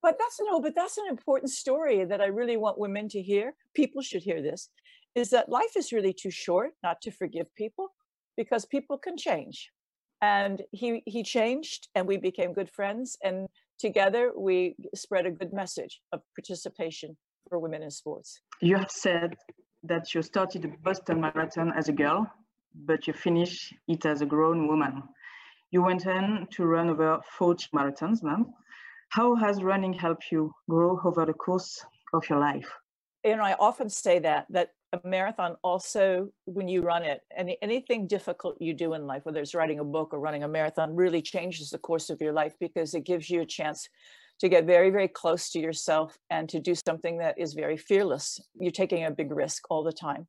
but 0.01 0.15
that's 0.17 0.39
no, 0.39 0.61
but 0.61 0.73
that's 0.73 0.97
an 0.97 1.07
important 1.09 1.51
story 1.51 2.05
that 2.05 2.21
I 2.21 2.27
really 2.27 2.55
want 2.55 2.79
women 2.79 3.09
to 3.09 3.21
hear. 3.21 3.55
People 3.75 4.01
should 4.01 4.23
hear 4.23 4.41
this. 4.41 4.69
Is 5.13 5.29
that 5.31 5.49
life 5.49 5.75
is 5.75 5.91
really 5.91 6.13
too 6.13 6.31
short 6.31 6.71
not 6.81 7.01
to 7.01 7.11
forgive 7.11 7.53
people 7.55 7.89
because 8.37 8.65
people 8.65 8.97
can 8.97 9.17
change. 9.17 9.71
And 10.21 10.61
he 10.71 11.03
he 11.05 11.21
changed 11.23 11.89
and 11.95 12.07
we 12.07 12.17
became 12.17 12.53
good 12.53 12.69
friends 12.69 13.17
and 13.23 13.47
together 13.77 14.31
we 14.37 14.75
spread 14.95 15.25
a 15.25 15.31
good 15.31 15.51
message 15.51 15.99
of 16.13 16.21
participation 16.37 17.17
for 17.49 17.59
women 17.59 17.83
in 17.83 17.91
sports. 17.91 18.39
You 18.61 18.77
have 18.77 18.91
said 18.91 19.35
that 19.83 20.13
you 20.13 20.21
started 20.21 20.61
the 20.61 20.71
Boston 20.81 21.19
Marathon 21.19 21.73
as 21.77 21.89
a 21.89 21.91
girl, 21.91 22.25
but 22.73 23.05
you 23.05 23.13
finished 23.13 23.73
it 23.87 24.05
as 24.05 24.21
a 24.21 24.25
grown 24.25 24.67
woman. 24.67 25.03
You 25.71 25.83
went 25.83 26.07
on 26.07 26.47
to 26.51 26.65
run 26.65 26.89
over 26.89 27.19
40 27.37 27.67
marathons 27.75 28.23
now. 28.23 28.45
How 29.09 29.35
has 29.35 29.61
running 29.61 29.93
helped 29.93 30.31
you 30.31 30.53
grow 30.69 30.99
over 31.03 31.25
the 31.25 31.33
course 31.33 31.85
of 32.13 32.29
your 32.29 32.39
life? 32.39 32.69
Know, 33.25 33.43
I 33.43 33.55
often 33.59 33.89
say 33.89 34.19
that 34.19 34.47
that 34.49 34.69
a 34.93 34.99
marathon 35.07 35.55
also 35.63 36.29
when 36.45 36.67
you 36.67 36.81
run 36.81 37.03
it 37.03 37.21
any 37.35 37.57
anything 37.61 38.05
difficult 38.05 38.55
you 38.61 38.73
do 38.73 38.93
in 38.93 39.07
life 39.07 39.25
whether 39.25 39.41
it's 39.41 39.55
writing 39.55 39.79
a 39.79 39.83
book 39.83 40.13
or 40.13 40.19
running 40.19 40.43
a 40.43 40.47
marathon 40.47 40.95
really 40.95 41.21
changes 41.21 41.71
the 41.71 41.79
course 41.79 42.09
of 42.09 42.21
your 42.21 42.31
life 42.33 42.53
because 42.59 42.93
it 42.93 43.03
gives 43.03 43.29
you 43.29 43.41
a 43.41 43.45
chance 43.45 43.89
to 44.39 44.49
get 44.49 44.65
very 44.65 44.91
very 44.91 45.07
close 45.07 45.49
to 45.49 45.59
yourself 45.59 46.17
and 46.29 46.47
to 46.49 46.59
do 46.59 46.75
something 46.75 47.17
that 47.17 47.37
is 47.37 47.53
very 47.53 47.77
fearless. 47.77 48.39
You're 48.59 48.71
taking 48.71 49.05
a 49.05 49.11
big 49.11 49.31
risk 49.31 49.63
all 49.69 49.83
the 49.83 49.93
time. 49.93 50.27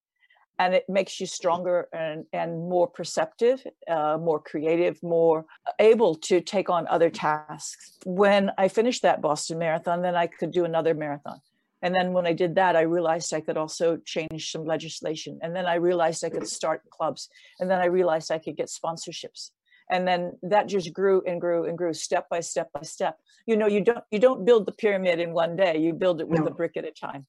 And 0.61 0.73
it 0.73 0.85
makes 0.89 1.19
you 1.19 1.27
stronger 1.27 1.89
and, 1.93 2.27
and 2.33 2.57
more 2.69 2.87
perceptive 2.87 3.67
uh, 3.89 4.17
more 4.19 4.41
creative 4.41 5.03
more 5.03 5.45
able 5.81 6.15
to 6.15 6.41
take 6.41 6.71
on 6.71 6.87
other 6.87 7.11
tasks. 7.11 7.99
When 8.07 8.53
i 8.57 8.69
finished 8.69 9.03
that 9.03 9.21
boston 9.21 9.59
marathon 9.59 10.01
then 10.01 10.15
i 10.15 10.27
could 10.27 10.53
do 10.53 10.65
another 10.65 10.95
marathon 10.95 11.41
and 11.85 11.95
then 11.95 12.15
when 12.15 12.27
I 12.27 12.33
did 12.33 12.55
that, 12.55 12.77
I 12.77 12.81
realized 12.81 13.35
I 13.35 13.43
could 13.43 13.59
also 13.59 13.99
change 14.07 14.51
some 14.51 14.65
legislation. 14.65 15.39
And 15.43 15.55
then 15.55 15.67
I 15.67 15.75
realized 15.75 16.25
I 16.25 16.31
could 16.31 16.49
start 16.49 16.81
clubs. 16.89 17.29
And 17.61 17.71
then 17.71 17.79
I 17.79 17.85
realized 17.85 18.33
I 18.33 18.39
could 18.39 18.57
get 18.57 18.69
sponsorships. 18.69 19.51
And 19.91 20.09
then 20.09 20.33
that 20.43 20.67
just 20.67 20.95
grew 20.95 21.23
and 21.27 21.39
grew 21.39 21.67
and 21.67 21.77
grew 21.77 21.93
step 21.93 22.27
by 22.31 22.41
step 22.41 22.71
by 22.73 22.81
step. 22.81 23.19
You 23.47 23.59
know, 23.59 23.67
you 23.67 23.83
don't 23.83 24.03
you 24.11 24.19
don't 24.19 24.47
build 24.47 24.65
the 24.65 24.73
pyramid 24.73 25.21
in 25.21 25.35
one 25.35 25.57
day. 25.57 25.77
You 25.77 25.93
build 25.93 26.23
it 26.23 26.29
with 26.29 26.41
no. 26.41 26.47
a 26.47 26.55
brick 26.55 26.79
at 26.79 26.87
a 26.87 26.91
time. 26.91 27.27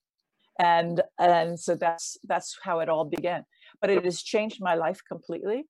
And 0.58 1.02
and 1.18 1.60
so 1.60 1.74
that's 1.74 2.16
that's 2.24 2.56
how 2.62 2.80
it 2.80 2.88
all 2.88 3.04
began. 3.04 3.44
But 3.82 3.90
it 3.90 4.06
has 4.06 4.22
changed 4.22 4.62
my 4.62 4.74
life 4.74 5.02
completely. 5.06 5.64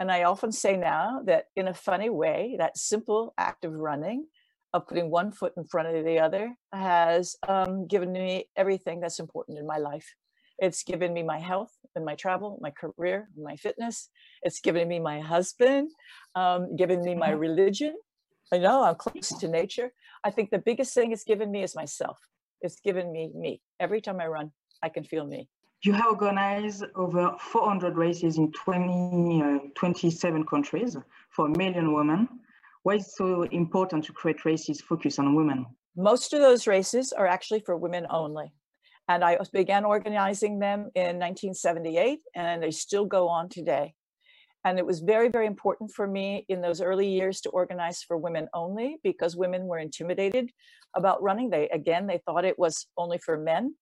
And 0.00 0.10
I 0.10 0.24
often 0.24 0.50
say 0.50 0.76
now 0.76 1.20
that 1.26 1.44
in 1.54 1.68
a 1.68 1.74
funny 1.74 2.10
way, 2.10 2.56
that 2.58 2.76
simple 2.76 3.34
act 3.38 3.64
of 3.64 3.72
running 3.72 4.26
of 4.72 4.86
putting 4.86 5.10
one 5.10 5.32
foot 5.32 5.52
in 5.56 5.64
front 5.64 5.88
of 5.88 6.04
the 6.04 6.18
other 6.18 6.54
has 6.72 7.36
um, 7.48 7.86
given 7.86 8.12
me 8.12 8.48
everything 8.56 9.00
that's 9.00 9.20
important 9.20 9.58
in 9.58 9.66
my 9.66 9.78
life. 9.78 10.08
It's 10.58 10.82
given 10.82 11.12
me 11.12 11.22
my 11.22 11.38
health 11.38 11.72
and 11.94 12.04
my 12.04 12.14
travel, 12.14 12.58
my 12.60 12.70
career, 12.70 13.28
my 13.36 13.56
fitness. 13.56 14.08
It's 14.42 14.60
given 14.60 14.88
me 14.88 15.00
my 15.00 15.20
husband, 15.20 15.90
um, 16.34 16.76
given 16.76 17.02
me 17.02 17.14
my 17.14 17.30
religion, 17.30 17.94
I 18.52 18.58
know 18.58 18.84
I'm 18.84 18.96
close 18.96 19.28
to 19.28 19.48
nature. 19.48 19.92
I 20.24 20.30
think 20.30 20.50
the 20.50 20.58
biggest 20.58 20.92
thing 20.92 21.10
it's 21.10 21.24
given 21.24 21.50
me 21.50 21.62
is 21.62 21.74
myself. 21.74 22.18
It's 22.60 22.78
given 22.80 23.10
me 23.10 23.30
me. 23.34 23.62
Every 23.80 24.00
time 24.02 24.20
I 24.20 24.26
run, 24.26 24.52
I 24.82 24.90
can 24.90 25.04
feel 25.04 25.26
me. 25.26 25.48
You 25.82 25.94
have 25.94 26.06
organized 26.06 26.84
over 26.94 27.34
400 27.40 27.96
races 27.96 28.36
in 28.36 28.52
20, 28.52 29.42
uh, 29.42 29.58
27 29.74 30.44
countries 30.44 30.96
for 31.30 31.46
a 31.46 31.58
million 31.58 31.94
women. 31.94 32.28
Why 32.84 32.94
is 32.94 33.06
it 33.06 33.10
so 33.12 33.42
important 33.44 34.04
to 34.04 34.12
create 34.12 34.44
races 34.44 34.80
focused 34.80 35.18
on 35.18 35.36
women? 35.36 35.66
Most 35.96 36.32
of 36.32 36.40
those 36.40 36.66
races 36.66 37.12
are 37.12 37.26
actually 37.26 37.60
for 37.60 37.76
women 37.76 38.06
only. 38.10 38.52
And 39.08 39.24
I 39.24 39.38
began 39.52 39.84
organizing 39.84 40.58
them 40.58 40.90
in 40.94 41.18
1978, 41.18 42.20
and 42.34 42.62
they 42.62 42.70
still 42.70 43.04
go 43.04 43.28
on 43.28 43.48
today. 43.48 43.94
And 44.64 44.78
it 44.78 44.86
was 44.86 45.00
very, 45.00 45.28
very 45.28 45.46
important 45.46 45.90
for 45.90 46.06
me 46.06 46.44
in 46.48 46.60
those 46.60 46.80
early 46.80 47.08
years 47.08 47.40
to 47.42 47.50
organize 47.50 48.02
for 48.02 48.16
women 48.16 48.48
only 48.54 48.98
because 49.02 49.36
women 49.36 49.66
were 49.66 49.78
intimidated 49.78 50.50
about 50.96 51.22
running. 51.22 51.50
They, 51.50 51.68
again, 51.70 52.06
they 52.06 52.20
thought 52.24 52.44
it 52.44 52.58
was 52.58 52.86
only 52.96 53.18
for 53.18 53.36
men. 53.36 53.74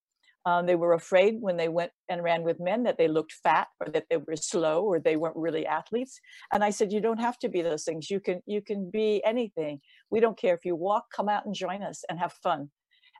Um, 0.45 0.65
they 0.65 0.75
were 0.75 0.93
afraid 0.93 1.35
when 1.39 1.57
they 1.57 1.69
went 1.69 1.91
and 2.09 2.23
ran 2.23 2.43
with 2.43 2.59
men 2.59 2.83
that 2.83 2.97
they 2.97 3.07
looked 3.07 3.33
fat 3.43 3.67
or 3.79 3.91
that 3.91 4.05
they 4.09 4.17
were 4.17 4.35
slow 4.35 4.83
or 4.83 4.99
they 4.99 5.15
weren't 5.15 5.35
really 5.35 5.67
athletes. 5.67 6.19
And 6.51 6.63
I 6.63 6.71
said, 6.71 6.91
you 6.91 6.99
don't 6.99 7.19
have 7.19 7.37
to 7.39 7.49
be 7.49 7.61
those 7.61 7.83
things. 7.83 8.09
You 8.09 8.19
can 8.19 8.41
you 8.47 8.61
can 8.61 8.89
be 8.89 9.21
anything. 9.23 9.81
We 10.09 10.19
don't 10.19 10.37
care 10.37 10.55
if 10.55 10.65
you 10.65 10.75
walk. 10.75 11.05
Come 11.15 11.29
out 11.29 11.45
and 11.45 11.53
join 11.53 11.83
us 11.83 12.03
and 12.09 12.19
have 12.19 12.33
fun. 12.33 12.71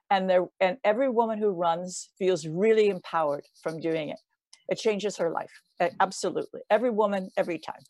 And 0.10 0.30
there 0.30 0.48
and 0.60 0.78
every 0.84 1.10
woman 1.10 1.38
who 1.38 1.52
runs 1.52 2.10
feels 2.18 2.48
really 2.48 2.90
empowered 2.90 3.46
from 3.62 3.80
doing 3.80 4.10
it. 4.10 4.20
It 4.68 4.80
changes 4.80 5.18
her 5.18 5.30
life. 5.30 5.52
Absolutely, 6.00 6.62
every 6.70 6.92
woman, 6.92 7.30
every 7.38 7.60
time. 7.60 7.82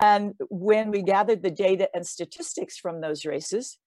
And 0.00 0.34
when 0.48 0.90
we 0.90 1.02
gathered 1.02 1.42
the 1.42 1.50
data 1.50 1.88
and 1.94 2.06
statistics 2.06 2.78
from 2.78 3.00
those 3.00 3.24
races, 3.24 3.78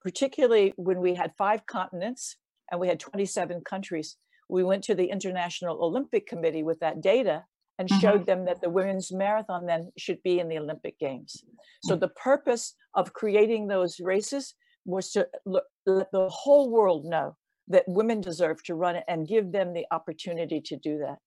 particularly 0.00 0.72
when 0.76 1.00
we 1.00 1.14
had 1.14 1.32
five 1.36 1.66
continents 1.66 2.36
and 2.70 2.80
we 2.80 2.88
had 2.88 3.00
27 3.00 3.62
countries 3.62 4.16
we 4.48 4.64
went 4.64 4.84
to 4.84 4.94
the 4.94 5.06
International 5.06 5.82
Olympic 5.82 6.26
Committee 6.26 6.62
with 6.62 6.80
that 6.80 7.00
data 7.00 7.44
and 7.78 7.88
mm-hmm. 7.88 8.00
showed 8.00 8.26
them 8.26 8.44
that 8.46 8.60
the 8.60 8.70
women's 8.70 9.12
marathon 9.12 9.66
then 9.66 9.90
should 9.96 10.22
be 10.22 10.40
in 10.40 10.48
the 10.48 10.58
Olympic 10.58 10.98
Games. 10.98 11.44
So 11.84 11.96
mm. 11.96 12.00
the 12.00 12.08
purpose 12.08 12.74
of 12.94 13.12
creating 13.12 13.68
those 13.68 14.00
races 14.00 14.54
was 14.84 15.10
to 15.12 15.28
let 15.46 15.64
the 15.84 16.28
whole 16.28 16.70
world 16.70 17.04
know 17.04 17.36
that 17.68 17.84
women 17.86 18.20
deserve 18.20 18.62
to 18.64 18.74
run 18.74 18.96
it 18.96 19.04
and 19.06 19.28
give 19.28 19.52
them 19.52 19.74
the 19.74 19.86
opportunity 19.92 20.60
to 20.62 20.76
do 20.76 20.98
that. 20.98 21.18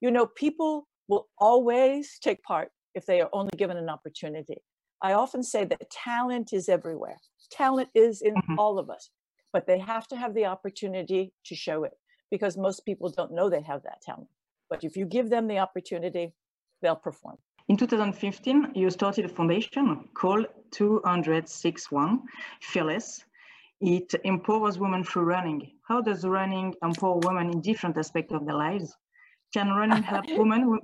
You 0.00 0.10
know, 0.10 0.26
people 0.26 0.88
will 1.08 1.28
always 1.38 2.18
take 2.22 2.42
part 2.42 2.68
if 2.94 3.06
they 3.06 3.20
are 3.20 3.30
only 3.32 3.52
given 3.56 3.76
an 3.76 3.88
opportunity. 3.88 4.58
I 5.02 5.12
often 5.12 5.42
say 5.42 5.64
that 5.64 5.90
talent 5.90 6.52
is 6.52 6.68
everywhere. 6.68 7.18
Talent 7.50 7.88
is 7.94 8.20
in 8.20 8.34
mm-hmm. 8.34 8.58
all 8.58 8.78
of 8.78 8.90
us, 8.90 9.10
but 9.52 9.66
they 9.66 9.78
have 9.78 10.08
to 10.08 10.16
have 10.16 10.34
the 10.34 10.46
opportunity 10.46 11.32
to 11.46 11.54
show 11.54 11.84
it 11.84 11.92
because 12.36 12.56
most 12.56 12.80
people 12.88 13.08
don't 13.10 13.32
know 13.36 13.48
they 13.48 13.64
have 13.72 13.82
that 13.84 14.00
talent. 14.02 14.30
But 14.70 14.82
if 14.82 14.96
you 14.98 15.06
give 15.16 15.30
them 15.30 15.46
the 15.46 15.60
opportunity, 15.66 16.26
they'll 16.82 17.04
perform. 17.08 17.38
In 17.68 17.76
2015, 17.76 18.72
you 18.74 18.90
started 18.90 19.24
a 19.24 19.28
foundation 19.28 20.08
called 20.20 20.46
261 20.72 22.22
Fearless. 22.60 23.24
It 23.80 24.12
empowers 24.24 24.80
women 24.80 25.04
through 25.04 25.26
running. 25.36 25.60
How 25.88 26.00
does 26.00 26.24
running 26.24 26.74
empower 26.82 27.18
women 27.18 27.46
in 27.52 27.60
different 27.60 27.96
aspects 27.96 28.34
of 28.34 28.44
their 28.46 28.56
lives? 28.56 28.96
Can 29.52 29.68
running 29.68 30.02
help 30.12 30.26
women 30.30 30.80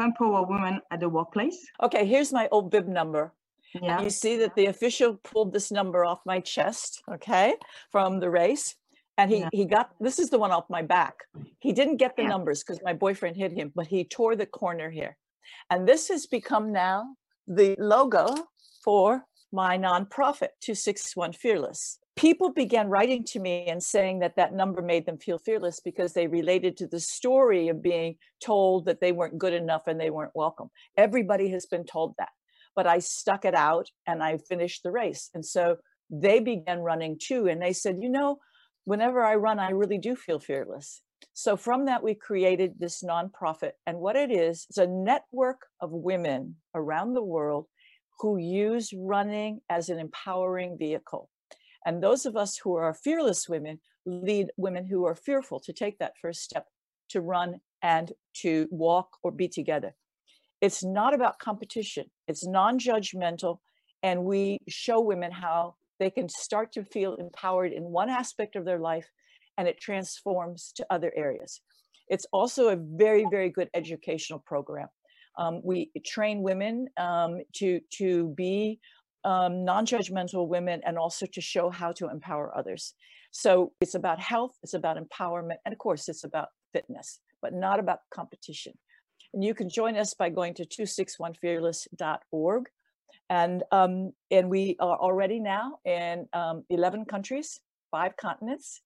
empower 0.00 0.46
women 0.46 0.80
at 0.90 1.00
the 1.00 1.08
workplace? 1.10 1.58
Okay, 1.82 2.06
here's 2.06 2.32
my 2.32 2.48
old 2.50 2.70
bib 2.70 2.88
number. 2.88 3.34
Yeah. 3.74 4.00
You 4.00 4.08
see 4.08 4.36
that 4.38 4.54
the 4.54 4.66
official 4.66 5.18
pulled 5.22 5.52
this 5.52 5.70
number 5.70 6.04
off 6.04 6.20
my 6.24 6.40
chest, 6.40 7.02
okay, 7.12 7.56
from 7.90 8.20
the 8.20 8.30
race 8.30 8.76
and 9.18 9.30
he 9.30 9.40
yeah. 9.40 9.48
he 9.52 9.64
got 9.64 9.90
this 10.00 10.18
is 10.18 10.30
the 10.30 10.38
one 10.38 10.50
off 10.50 10.64
my 10.68 10.82
back. 10.82 11.14
He 11.60 11.72
didn't 11.72 11.96
get 11.96 12.16
the 12.16 12.22
yeah. 12.22 12.28
numbers 12.28 12.62
because 12.62 12.80
my 12.82 12.92
boyfriend 12.92 13.36
hit 13.36 13.52
him 13.52 13.72
but 13.74 13.86
he 13.86 14.04
tore 14.04 14.36
the 14.36 14.46
corner 14.46 14.90
here. 14.90 15.16
And 15.70 15.86
this 15.86 16.08
has 16.08 16.26
become 16.26 16.72
now 16.72 17.04
the 17.46 17.76
logo 17.78 18.26
for 18.82 19.24
my 19.52 19.78
nonprofit 19.78 20.48
261 20.60 21.32
fearless. 21.32 21.98
People 22.16 22.52
began 22.52 22.88
writing 22.88 23.24
to 23.24 23.40
me 23.40 23.66
and 23.66 23.82
saying 23.82 24.20
that 24.20 24.36
that 24.36 24.54
number 24.54 24.82
made 24.82 25.04
them 25.04 25.18
feel 25.18 25.38
fearless 25.38 25.80
because 25.80 26.12
they 26.12 26.26
related 26.28 26.76
to 26.76 26.86
the 26.86 27.00
story 27.00 27.68
of 27.68 27.82
being 27.82 28.16
told 28.42 28.86
that 28.86 29.00
they 29.00 29.10
weren't 29.10 29.38
good 29.38 29.52
enough 29.52 29.82
and 29.86 30.00
they 30.00 30.10
weren't 30.10 30.34
welcome. 30.34 30.70
Everybody 30.96 31.50
has 31.50 31.66
been 31.66 31.84
told 31.84 32.14
that 32.18 32.30
but 32.74 32.86
i 32.86 32.98
stuck 32.98 33.44
it 33.44 33.54
out 33.54 33.88
and 34.06 34.22
i 34.22 34.36
finished 34.36 34.82
the 34.82 34.90
race. 34.90 35.30
And 35.34 35.44
so 35.44 35.76
they 36.10 36.40
began 36.40 36.80
running 36.80 37.18
too. 37.20 37.46
And 37.46 37.62
they 37.62 37.72
said 37.72 37.98
you 38.00 38.08
know 38.08 38.38
whenever 38.84 39.24
I 39.24 39.34
run, 39.36 39.58
I 39.58 39.70
really 39.70 39.98
do 39.98 40.16
feel 40.16 40.38
fearless. 40.38 41.02
So 41.32 41.56
from 41.56 41.86
that, 41.86 42.02
we 42.02 42.14
created 42.14 42.74
this 42.78 43.02
nonprofit. 43.02 43.72
And 43.86 43.98
what 43.98 44.16
it 44.16 44.30
is, 44.30 44.66
it's 44.68 44.78
a 44.78 44.86
network 44.86 45.66
of 45.80 45.90
women 45.90 46.56
around 46.74 47.14
the 47.14 47.22
world 47.22 47.66
who 48.20 48.36
use 48.38 48.92
running 48.96 49.60
as 49.68 49.88
an 49.88 49.98
empowering 49.98 50.78
vehicle. 50.78 51.30
And 51.84 52.02
those 52.02 52.24
of 52.24 52.36
us 52.36 52.56
who 52.56 52.74
are 52.74 52.94
fearless 52.94 53.48
women 53.48 53.80
lead 54.06 54.50
women 54.56 54.86
who 54.86 55.06
are 55.06 55.14
fearful 55.14 55.60
to 55.60 55.72
take 55.72 55.98
that 55.98 56.12
first 56.20 56.42
step 56.42 56.66
to 57.10 57.20
run 57.20 57.60
and 57.82 58.12
to 58.34 58.68
walk 58.70 59.08
or 59.22 59.30
be 59.30 59.48
together. 59.48 59.94
It's 60.60 60.82
not 60.82 61.14
about 61.14 61.38
competition, 61.38 62.06
it's 62.28 62.46
non 62.46 62.78
judgmental. 62.78 63.58
And 64.02 64.24
we 64.24 64.60
show 64.68 65.00
women 65.00 65.32
how 65.32 65.76
they 66.04 66.10
can 66.10 66.28
start 66.28 66.70
to 66.72 66.84
feel 66.84 67.14
empowered 67.14 67.72
in 67.72 67.82
one 67.84 68.10
aspect 68.10 68.56
of 68.56 68.66
their 68.66 68.78
life 68.78 69.10
and 69.56 69.66
it 69.66 69.80
transforms 69.80 70.70
to 70.76 70.84
other 70.90 71.10
areas. 71.16 71.62
It's 72.08 72.26
also 72.30 72.68
a 72.68 72.76
very, 72.76 73.24
very 73.30 73.48
good 73.48 73.70
educational 73.72 74.38
program. 74.38 74.88
Um, 75.38 75.62
we 75.64 75.90
train 76.04 76.42
women 76.42 76.88
um, 76.98 77.40
to, 77.54 77.80
to 77.94 78.28
be 78.36 78.80
um, 79.24 79.64
non 79.64 79.86
judgmental 79.86 80.46
women 80.46 80.82
and 80.84 80.98
also 80.98 81.24
to 81.32 81.40
show 81.40 81.70
how 81.70 81.92
to 81.92 82.10
empower 82.10 82.54
others. 82.54 82.92
So 83.30 83.72
it's 83.80 83.94
about 83.94 84.20
health, 84.20 84.52
it's 84.62 84.74
about 84.74 84.98
empowerment, 84.98 85.56
and 85.64 85.72
of 85.72 85.78
course, 85.78 86.10
it's 86.10 86.24
about 86.24 86.48
fitness, 86.74 87.18
but 87.40 87.54
not 87.54 87.80
about 87.80 88.00
competition. 88.12 88.74
And 89.32 89.42
you 89.42 89.54
can 89.54 89.70
join 89.70 89.96
us 89.96 90.12
by 90.12 90.28
going 90.28 90.52
to 90.54 90.66
261fearless.org 90.66 92.64
and 93.30 93.62
um, 93.72 94.12
and 94.30 94.50
we 94.50 94.76
are 94.80 94.96
already 94.96 95.40
now 95.40 95.78
in 95.84 96.26
um, 96.32 96.64
11 96.70 97.06
countries 97.06 97.60
five 97.90 98.16
continents 98.16 98.82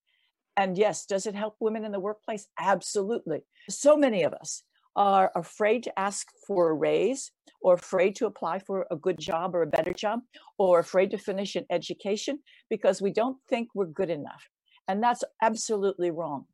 and 0.57 0.77
yes 0.77 1.07
does 1.07 1.27
it 1.27 1.35
help 1.35 1.57
women 1.61 1.85
in 1.85 1.93
the 1.93 2.01
workplace? 2.01 2.47
Absolutely. 2.59 3.41
So 3.71 3.97
many 3.97 4.23
of 4.25 4.33
us 4.35 4.63
are 4.97 5.31
afraid 5.35 5.85
to 5.85 5.99
ask 5.99 6.27
for 6.47 6.71
a 6.71 6.75
raise 6.75 7.31
or 7.61 7.75
afraid 7.75 8.17
to 8.17 8.27
apply 8.27 8.59
for 8.59 8.87
a 8.91 8.97
good 8.97 9.19
job 9.19 9.55
or 9.55 9.63
a 9.63 9.67
better 9.67 9.93
job 9.93 10.21
or 10.59 10.81
afraid 10.81 11.11
to 11.13 11.19
finish 11.19 11.55
an 11.57 11.65
education 11.71 12.41
because 12.69 13.01
we 13.01 13.13
don't 13.13 13.39
think 13.49 13.69
we're 13.75 13.87
good 13.87 14.11
enough 14.11 14.49
and 14.89 15.03
that's 15.03 15.23
absolutely 15.43 16.11
wrong. 16.11 16.47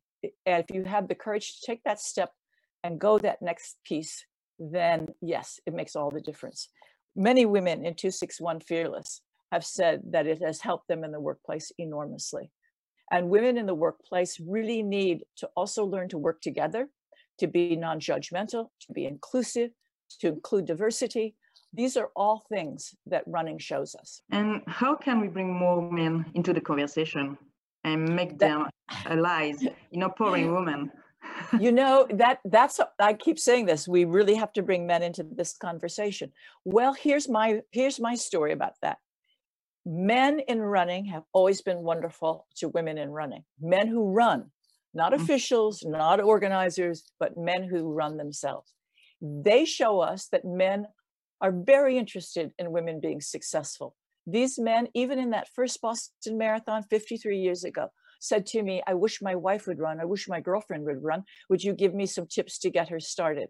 And 0.45 0.63
if 0.67 0.75
you 0.75 0.83
have 0.83 1.07
the 1.07 1.15
courage 1.15 1.59
to 1.59 1.65
take 1.65 1.81
that 1.85 1.99
step 1.99 2.31
and 2.83 2.99
go 2.99 3.17
that 3.19 3.41
next 3.41 3.77
piece 3.85 4.25
then 4.59 5.07
yes 5.21 5.59
it 5.65 5.73
makes 5.73 5.95
all 5.95 6.09
the 6.09 6.21
difference 6.21 6.69
many 7.15 7.45
women 7.45 7.85
in 7.85 7.95
261 7.95 8.61
Fearless 8.61 9.21
have 9.51 9.65
said 9.65 10.01
that 10.11 10.27
it 10.27 10.41
has 10.41 10.61
helped 10.61 10.87
them 10.87 11.03
in 11.03 11.11
the 11.11 11.19
workplace 11.19 11.71
enormously. 11.77 12.51
And 13.11 13.29
women 13.29 13.57
in 13.57 13.67
the 13.67 13.75
workplace 13.75 14.39
really 14.39 14.81
need 14.81 15.23
to 15.37 15.49
also 15.55 15.85
learn 15.85 16.09
to 16.09 16.17
work 16.17 16.41
together, 16.41 16.89
to 17.39 17.47
be 17.47 17.75
non 17.75 17.99
judgmental, 17.99 18.69
to 18.81 18.93
be 18.93 19.05
inclusive, 19.05 19.71
to 20.19 20.27
include 20.29 20.65
diversity. 20.65 21.35
These 21.73 21.97
are 21.97 22.09
all 22.15 22.45
things 22.49 22.95
that 23.05 23.23
running 23.27 23.59
shows 23.59 23.95
us. 23.95 24.21
And 24.31 24.61
how 24.67 24.95
can 24.95 25.19
we 25.19 25.27
bring 25.27 25.53
more 25.53 25.91
men 25.91 26.25
into 26.33 26.53
the 26.53 26.61
conversation 26.61 27.37
and 27.83 28.15
make 28.15 28.39
them 28.39 28.67
allies 29.05 29.61
in 29.91 30.01
empowering 30.01 30.53
women? 30.53 30.91
you 31.59 31.71
know 31.71 32.07
that 32.11 32.39
that's 32.45 32.79
i 32.99 33.13
keep 33.13 33.39
saying 33.39 33.65
this 33.65 33.87
we 33.87 34.05
really 34.05 34.35
have 34.35 34.53
to 34.53 34.61
bring 34.61 34.85
men 34.87 35.03
into 35.03 35.23
this 35.23 35.55
conversation. 35.57 36.31
Well 36.63 36.93
here's 36.93 37.27
my 37.29 37.61
here's 37.71 37.99
my 37.99 38.15
story 38.15 38.51
about 38.51 38.73
that. 38.81 38.97
Men 39.85 40.39
in 40.39 40.61
running 40.61 41.05
have 41.05 41.23
always 41.33 41.61
been 41.61 41.79
wonderful 41.79 42.47
to 42.57 42.69
women 42.69 42.97
in 42.97 43.09
running. 43.09 43.43
Men 43.59 43.87
who 43.87 44.11
run 44.11 44.51
not 44.93 45.11
mm-hmm. 45.11 45.23
officials 45.23 45.83
not 45.85 46.21
organizers 46.21 47.11
but 47.19 47.37
men 47.37 47.63
who 47.63 47.93
run 47.93 48.17
themselves. 48.17 48.73
They 49.21 49.65
show 49.65 49.99
us 49.99 50.27
that 50.31 50.45
men 50.45 50.87
are 51.41 51.51
very 51.51 51.97
interested 51.97 52.51
in 52.57 52.71
women 52.71 52.99
being 52.99 53.21
successful. 53.21 53.95
These 54.27 54.57
men 54.57 54.87
even 54.93 55.19
in 55.19 55.31
that 55.31 55.49
first 55.55 55.81
boston 55.81 56.37
marathon 56.37 56.83
53 56.83 57.37
years 57.37 57.63
ago 57.63 57.89
said 58.19 58.45
to 58.47 58.63
me, 58.63 58.81
I 58.87 58.93
wish 58.93 59.21
my 59.21 59.35
wife 59.35 59.67
would 59.67 59.79
run. 59.79 59.99
I 59.99 60.05
wish 60.05 60.27
my 60.27 60.39
girlfriend 60.39 60.85
would 60.85 61.03
run. 61.03 61.23
Would 61.49 61.63
you 61.63 61.73
give 61.73 61.93
me 61.93 62.05
some 62.05 62.27
tips 62.27 62.59
to 62.59 62.69
get 62.69 62.89
her 62.89 62.99
started? 62.99 63.49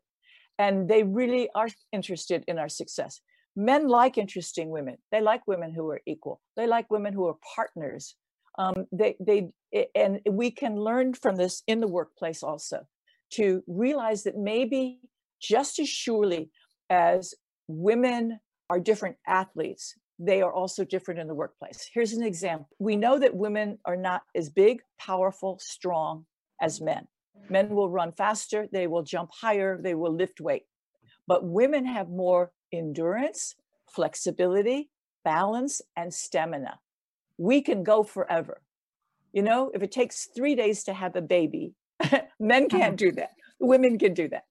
And 0.57 0.87
they 0.87 1.03
really 1.03 1.49
are 1.55 1.67
interested 1.91 2.43
in 2.47 2.57
our 2.57 2.69
success. 2.69 3.21
Men 3.55 3.87
like 3.87 4.17
interesting 4.17 4.69
women. 4.69 4.97
They 5.11 5.21
like 5.21 5.47
women 5.47 5.73
who 5.73 5.89
are 5.89 6.01
equal. 6.05 6.41
They 6.57 6.67
like 6.67 6.91
women 6.91 7.13
who 7.13 7.27
are 7.27 7.35
partners. 7.55 8.15
Um, 8.57 8.85
they, 8.91 9.15
they, 9.19 9.49
and 9.93 10.19
we 10.29 10.51
can 10.51 10.75
learn 10.75 11.13
from 11.13 11.35
this 11.35 11.63
in 11.67 11.79
the 11.81 11.87
workplace 11.87 12.43
also 12.43 12.87
to 13.31 13.63
realize 13.67 14.23
that 14.23 14.37
maybe 14.37 14.99
just 15.41 15.79
as 15.79 15.89
surely 15.89 16.49
as 16.89 17.33
women 17.67 18.39
are 18.69 18.79
different 18.79 19.17
athletes, 19.27 19.95
they 20.17 20.41
are 20.41 20.53
also 20.53 20.83
different 20.83 21.19
in 21.19 21.27
the 21.27 21.35
workplace. 21.35 21.89
Here's 21.93 22.13
an 22.13 22.23
example. 22.23 22.69
We 22.79 22.95
know 22.95 23.19
that 23.19 23.35
women 23.35 23.79
are 23.85 23.97
not 23.97 24.23
as 24.33 24.49
big, 24.49 24.81
powerful, 24.99 25.59
strong 25.59 26.25
as 26.61 26.79
men. 26.79 27.07
Men 27.49 27.69
will 27.69 27.89
run 27.89 28.11
faster, 28.13 28.67
they 28.71 28.87
will 28.87 29.03
jump 29.03 29.29
higher, 29.33 29.79
they 29.81 29.93
will 29.93 30.13
lift 30.13 30.39
weight. 30.39 30.63
But 31.27 31.43
women 31.43 31.85
have 31.85 32.09
more 32.09 32.51
endurance, 32.71 33.55
flexibility, 33.89 34.89
balance, 35.23 35.81
and 35.95 36.13
stamina. 36.13 36.79
We 37.37 37.61
can 37.61 37.83
go 37.83 38.03
forever. 38.03 38.61
You 39.33 39.41
know, 39.41 39.69
if 39.73 39.83
it 39.83 39.91
takes 39.91 40.29
three 40.33 40.55
days 40.55 40.83
to 40.85 40.93
have 40.93 41.15
a 41.15 41.21
baby, 41.21 41.73
men 42.39 42.69
can't 42.69 42.95
do 42.95 43.11
that. 43.13 43.31
Women 43.59 43.99
can 43.99 44.13
do 44.13 44.29
that. 44.29 44.45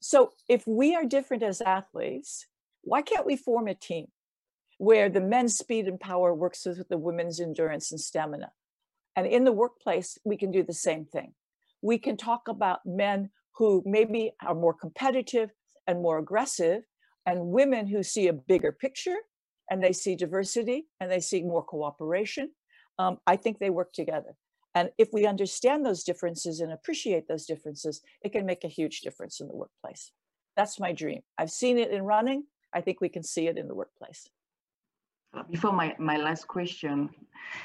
So 0.00 0.32
if 0.48 0.66
we 0.66 0.94
are 0.96 1.04
different 1.04 1.42
as 1.42 1.60
athletes, 1.60 2.46
why 2.82 3.02
can't 3.02 3.26
we 3.26 3.36
form 3.36 3.68
a 3.68 3.74
team 3.74 4.06
where 4.82 5.08
the 5.08 5.20
men's 5.20 5.56
speed 5.56 5.86
and 5.86 6.00
power 6.00 6.34
works 6.34 6.66
with 6.66 6.88
the 6.88 6.98
women's 6.98 7.38
endurance 7.38 7.92
and 7.92 8.00
stamina? 8.00 8.50
And 9.14 9.28
in 9.28 9.44
the 9.44 9.52
workplace, 9.52 10.18
we 10.24 10.36
can 10.36 10.50
do 10.50 10.64
the 10.64 10.72
same 10.72 11.04
thing. 11.04 11.34
We 11.82 11.98
can 11.98 12.16
talk 12.16 12.48
about 12.48 12.80
men 12.84 13.30
who 13.52 13.84
maybe 13.86 14.32
are 14.44 14.56
more 14.56 14.74
competitive 14.74 15.50
and 15.86 16.02
more 16.02 16.18
aggressive, 16.18 16.82
and 17.26 17.52
women 17.52 17.86
who 17.86 18.02
see 18.02 18.26
a 18.26 18.32
bigger 18.32 18.72
picture 18.72 19.18
and 19.70 19.80
they 19.80 19.92
see 19.92 20.16
diversity 20.16 20.88
and 20.98 21.08
they 21.08 21.20
see 21.20 21.42
more 21.42 21.62
cooperation. 21.62 22.50
Um, 22.98 23.18
I 23.24 23.36
think 23.36 23.60
they 23.60 23.70
work 23.70 23.92
together. 23.92 24.34
And 24.74 24.90
if 24.98 25.10
we 25.12 25.26
understand 25.26 25.86
those 25.86 26.02
differences 26.02 26.58
and 26.58 26.72
appreciate 26.72 27.28
those 27.28 27.46
differences, 27.46 28.00
it 28.22 28.32
can 28.32 28.46
make 28.46 28.64
a 28.64 28.68
huge 28.68 29.00
difference 29.02 29.40
in 29.40 29.46
the 29.46 29.54
workplace. 29.54 30.10
That's 30.56 30.80
my 30.80 30.92
dream. 30.92 31.22
I've 31.38 31.52
seen 31.52 31.78
it 31.78 31.92
in 31.92 32.02
running. 32.02 32.44
I 32.72 32.80
think 32.80 33.00
we 33.00 33.08
can 33.08 33.22
see 33.22 33.46
it 33.46 33.58
in 33.58 33.68
the 33.68 33.76
workplace. 33.76 34.28
Before 35.50 35.72
my, 35.72 35.94
my 35.98 36.16
last 36.16 36.46
question, 36.46 37.08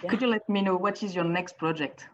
yeah. 0.03 0.09
could 0.09 0.21
you 0.21 0.27
let 0.27 0.47
me 0.47 0.61
know 0.61 0.75
what 0.75 1.03
is 1.03 1.13
your 1.13 1.25
next 1.25 1.57
project? 1.57 2.07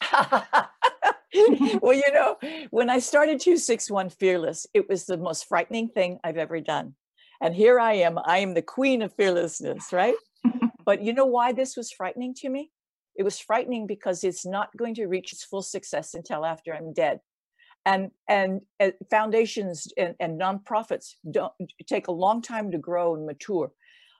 well, 0.12 1.94
you 1.94 2.12
know, 2.12 2.36
when 2.70 2.88
I 2.88 2.98
started 3.00 3.40
261 3.40 4.10
Fearless, 4.10 4.66
it 4.74 4.88
was 4.88 5.04
the 5.04 5.16
most 5.16 5.48
frightening 5.48 5.88
thing 5.88 6.18
I've 6.22 6.36
ever 6.36 6.60
done. 6.60 6.94
And 7.40 7.54
here 7.54 7.78
I 7.78 7.94
am. 7.94 8.18
I 8.24 8.38
am 8.38 8.54
the 8.54 8.62
queen 8.62 9.02
of 9.02 9.14
fearlessness, 9.14 9.92
right? 9.92 10.14
but 10.84 11.02
you 11.02 11.12
know 11.12 11.26
why 11.26 11.52
this 11.52 11.76
was 11.76 11.92
frightening 11.92 12.34
to 12.34 12.48
me? 12.48 12.70
It 13.16 13.22
was 13.22 13.38
frightening 13.38 13.86
because 13.86 14.24
it's 14.24 14.46
not 14.46 14.76
going 14.76 14.94
to 14.94 15.06
reach 15.06 15.32
its 15.32 15.44
full 15.44 15.62
success 15.62 16.14
until 16.14 16.44
after 16.44 16.74
I'm 16.74 16.92
dead. 16.92 17.20
And, 17.84 18.10
and 18.28 18.60
uh, 18.80 18.90
foundations 19.10 19.88
and, 19.96 20.14
and 20.20 20.40
nonprofits 20.40 21.14
don't 21.30 21.52
take 21.86 22.08
a 22.08 22.12
long 22.12 22.42
time 22.42 22.70
to 22.72 22.78
grow 22.78 23.14
and 23.14 23.24
mature. 23.26 23.72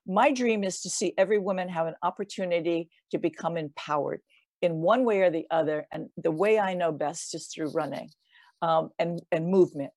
My 0.09 0.33
dream 0.33 0.65
is 0.65 0.81
to 0.81 0.91
see 0.91 1.13
every 1.17 1.39
woman 1.39 1.69
have 1.69 1.87
an 1.87 1.95
opportunity 2.03 2.89
to 3.11 3.19
become 3.19 3.57
empowered 3.57 4.21
in 4.63 4.77
one 4.77 5.05
way 5.05 5.21
or 5.21 5.31
the 5.31 5.47
other. 5.51 5.87
And 5.93 6.09
the 6.17 6.31
way 6.31 6.59
I 6.59 6.75
know 6.75 6.91
best 6.91 7.35
is 7.35 7.47
through 7.47 7.73
running 7.73 8.11
um, 8.63 8.91
and, 8.99 9.21
and 9.31 9.47
movement. 9.47 9.93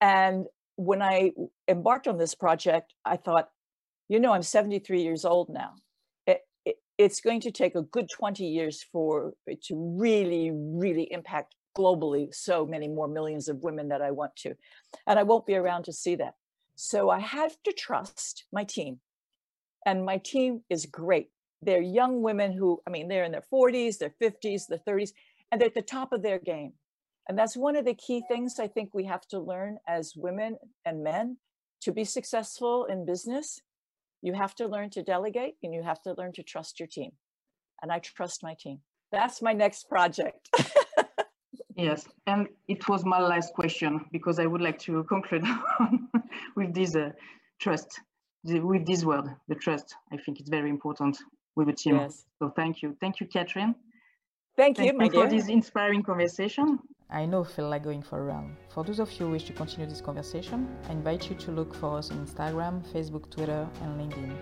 And 0.00 0.46
when 0.76 1.02
I 1.02 1.32
embarked 1.66 2.06
on 2.06 2.18
this 2.18 2.34
project, 2.34 2.94
I 3.04 3.16
thought, 3.16 3.48
you 4.08 4.20
know, 4.20 4.32
I'm 4.32 4.42
73 4.42 5.02
years 5.02 5.24
old 5.24 5.48
now 5.48 5.74
it's 7.00 7.22
going 7.22 7.40
to 7.40 7.50
take 7.50 7.76
a 7.76 7.82
good 7.82 8.10
20 8.14 8.44
years 8.44 8.84
for 8.92 9.32
it 9.46 9.64
to 9.64 9.74
really, 9.98 10.50
really 10.52 11.10
impact 11.10 11.54
globally 11.74 12.34
so 12.34 12.66
many 12.66 12.88
more 12.88 13.08
millions 13.08 13.48
of 13.48 13.62
women 13.62 13.88
that 13.88 14.02
I 14.02 14.10
want 14.10 14.36
to. 14.36 14.54
And 15.06 15.18
I 15.18 15.22
won't 15.22 15.46
be 15.46 15.54
around 15.54 15.84
to 15.84 15.94
see 15.94 16.16
that. 16.16 16.34
So 16.74 17.08
I 17.08 17.20
have 17.20 17.56
to 17.64 17.72
trust 17.72 18.44
my 18.52 18.64
team. 18.64 19.00
And 19.86 20.04
my 20.04 20.18
team 20.18 20.62
is 20.70 20.86
great. 20.86 21.28
They're 21.62 21.82
young 21.82 22.22
women 22.22 22.52
who, 22.52 22.80
I 22.86 22.90
mean, 22.90 23.08
they're 23.08 23.24
in 23.24 23.32
their 23.32 23.44
40s, 23.52 23.98
their 23.98 24.14
50s, 24.20 24.66
their 24.68 24.78
30s, 24.78 25.10
and 25.50 25.60
they're 25.60 25.68
at 25.68 25.74
the 25.74 25.82
top 25.82 26.12
of 26.12 26.22
their 26.22 26.38
game. 26.38 26.72
And 27.28 27.38
that's 27.38 27.56
one 27.56 27.76
of 27.76 27.84
the 27.84 27.94
key 27.94 28.22
things 28.28 28.58
I 28.58 28.66
think 28.66 28.90
we 28.92 29.04
have 29.04 29.26
to 29.28 29.38
learn 29.38 29.78
as 29.86 30.14
women 30.16 30.56
and 30.84 31.04
men 31.04 31.36
to 31.82 31.92
be 31.92 32.04
successful 32.04 32.86
in 32.86 33.06
business 33.06 33.60
you 34.22 34.34
have 34.34 34.54
to 34.56 34.66
learn 34.66 34.90
to 34.90 35.02
delegate 35.02 35.54
and 35.62 35.74
you 35.74 35.82
have 35.82 36.02
to 36.02 36.14
learn 36.18 36.32
to 36.32 36.42
trust 36.42 36.78
your 36.78 36.86
team. 36.86 37.12
And 37.82 37.90
I 37.90 38.00
trust 38.00 38.42
my 38.42 38.54
team. 38.58 38.80
That's 39.12 39.40
my 39.40 39.52
next 39.52 39.88
project. 39.88 40.48
yes. 41.76 42.06
And 42.26 42.48
it 42.68 42.86
was 42.88 43.04
my 43.04 43.18
last 43.18 43.54
question 43.54 44.04
because 44.12 44.38
I 44.38 44.46
would 44.46 44.60
like 44.60 44.78
to 44.80 45.04
conclude 45.04 45.44
with 46.56 46.74
this 46.74 46.94
uh, 46.94 47.10
trust, 47.60 48.00
with 48.44 48.86
this 48.86 49.04
word, 49.04 49.24
the 49.48 49.54
trust. 49.54 49.94
I 50.12 50.16
think 50.16 50.40
it's 50.40 50.50
very 50.50 50.70
important 50.70 51.18
with 51.56 51.66
the 51.66 51.72
team. 51.72 51.96
Yes. 51.96 52.26
So 52.38 52.50
thank 52.50 52.82
you. 52.82 52.96
Thank 53.00 53.20
you, 53.20 53.26
Kathrine. 53.26 53.74
Thank, 54.56 54.76
thank 54.76 54.92
you, 54.92 54.98
my 54.98 55.08
dear. 55.08 55.24
for 55.24 55.30
this 55.30 55.48
inspiring 55.48 56.02
conversation. 56.02 56.78
I 57.12 57.26
know 57.26 57.42
feel 57.42 57.68
like 57.68 57.82
going 57.82 58.02
for 58.02 58.20
a 58.20 58.22
run. 58.22 58.56
For 58.68 58.84
those 58.84 59.00
of 59.00 59.10
you 59.12 59.26
who 59.26 59.32
wish 59.32 59.44
to 59.44 59.52
continue 59.52 59.88
this 59.88 60.00
conversation, 60.00 60.68
I 60.88 60.92
invite 60.92 61.28
you 61.28 61.36
to 61.36 61.50
look 61.50 61.74
for 61.74 61.98
us 61.98 62.10
on 62.10 62.24
Instagram, 62.24 62.86
Facebook, 62.92 63.30
Twitter, 63.30 63.68
and 63.82 64.00
LinkedIn. 64.00 64.36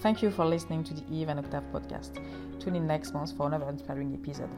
Thank 0.00 0.22
you 0.22 0.30
for 0.30 0.44
listening 0.46 0.84
to 0.84 0.94
the 0.94 1.04
Eve 1.10 1.28
and 1.28 1.38
Octave 1.38 1.64
podcast. 1.72 2.14
Tune 2.60 2.76
in 2.76 2.86
next 2.86 3.12
month 3.12 3.36
for 3.36 3.46
another 3.46 3.68
inspiring 3.68 4.14
episode. 4.14 4.50